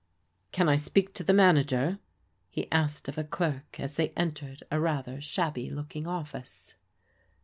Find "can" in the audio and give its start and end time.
0.51-0.67